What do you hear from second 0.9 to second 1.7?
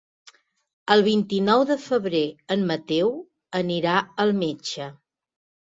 El vint-i-nou